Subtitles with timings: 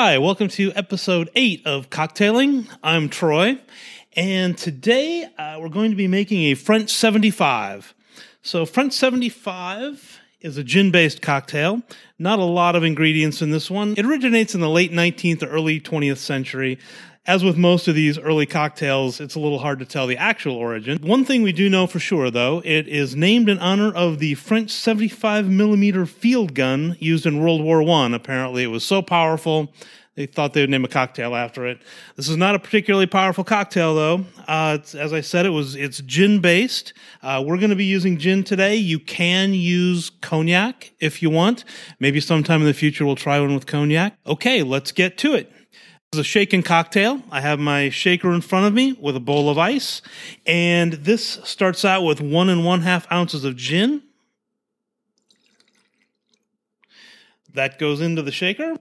[0.00, 2.68] Hi, welcome to episode 8 of Cocktailing.
[2.84, 3.58] I'm Troy,
[4.14, 7.96] and today uh, we're going to be making a French 75.
[8.40, 11.82] So, French 75 is a gin based cocktail.
[12.18, 13.94] Not a lot of ingredients in this one.
[13.96, 16.78] It originates in the late 19th or early 20th century.
[17.26, 20.56] As with most of these early cocktails, it's a little hard to tell the actual
[20.56, 20.98] origin.
[21.02, 24.34] One thing we do know for sure, though, it is named in honor of the
[24.34, 28.14] French 75 millimeter field gun used in World War One.
[28.14, 29.70] Apparently, it was so powerful
[30.14, 31.80] they thought they would name a cocktail after it.
[32.16, 34.24] This is not a particularly powerful cocktail, though.
[34.48, 36.94] Uh, as I said, it was it's gin based.
[37.22, 38.76] Uh, we're going to be using gin today.
[38.76, 41.64] You can use cognac if you want.
[42.00, 44.16] Maybe sometime in the future we'll try one with cognac.
[44.26, 45.52] Okay, let's get to it.
[46.10, 47.22] This is a shaken cocktail.
[47.30, 50.00] I have my shaker in front of me with a bowl of ice.
[50.46, 54.02] And this starts out with one and one half ounces of gin.
[57.52, 58.78] That goes into the shaker.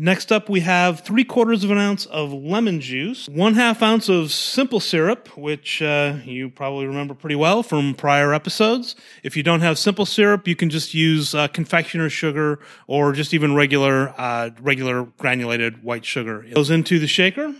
[0.00, 4.08] Next up, we have three quarters of an ounce of lemon juice, one half ounce
[4.08, 8.94] of simple syrup, which uh, you probably remember pretty well from prior episodes.
[9.24, 13.34] If you don't have simple syrup, you can just use uh, confectioner's sugar or just
[13.34, 16.44] even regular, uh, regular granulated white sugar.
[16.44, 17.52] It goes into the shaker.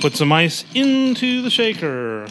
[0.00, 2.26] Put some ice into the shaker.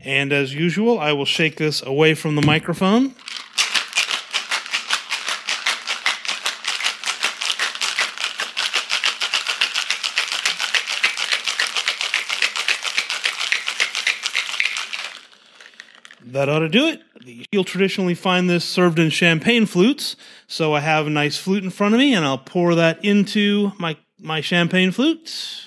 [0.00, 3.14] And as usual, I will shake this away from the microphone.
[16.26, 17.02] That ought to do it.
[17.52, 20.16] You'll traditionally find this served in champagne flutes.
[20.48, 23.70] So I have a nice flute in front of me, and I'll pour that into
[23.78, 25.62] my, my champagne flute.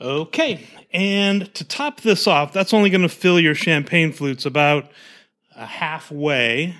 [0.00, 4.90] Okay, and to top this off, that's only going to fill your champagne flutes about
[5.54, 6.74] halfway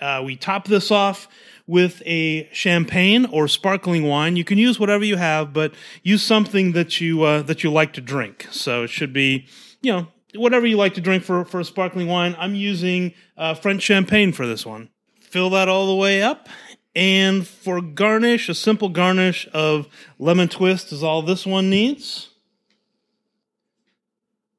[0.00, 1.28] uh, we top this off
[1.66, 4.36] with a champagne or sparkling wine.
[4.36, 5.72] You can use whatever you have, but
[6.02, 8.48] use something that you uh, that you like to drink.
[8.50, 9.46] So it should be,
[9.80, 12.34] you know, whatever you like to drink for for a sparkling wine.
[12.38, 14.90] I'm using uh, French champagne for this one.
[15.20, 16.48] Fill that all the way up.
[16.96, 19.86] And for garnish, a simple garnish of
[20.18, 22.30] lemon twist is all this one needs.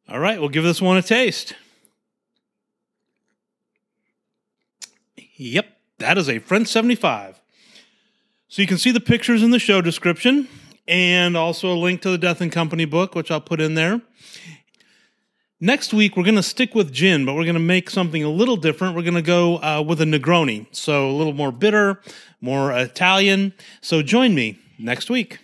[0.08, 1.56] All right, we'll give this one a taste.
[5.42, 5.66] Yep,
[5.98, 7.42] that is a French 75.
[8.48, 10.48] So you can see the pictures in the show description
[10.88, 14.02] and also a link to the Death and Company book, which I'll put in there.
[15.60, 18.30] Next week, we're going to stick with gin, but we're going to make something a
[18.30, 18.96] little different.
[18.96, 22.00] We're going to go uh, with a Negroni, so a little more bitter,
[22.40, 23.56] more Italian.
[23.82, 25.40] So join me next week.